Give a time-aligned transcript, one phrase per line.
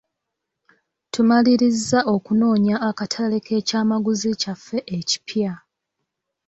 [1.13, 5.51] Tumalirizza okunoonya akatale k'ekyamaguzi kyaffe ekipya.